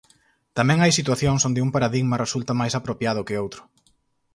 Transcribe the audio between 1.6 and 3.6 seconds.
un paradigma resulta máis apropiado que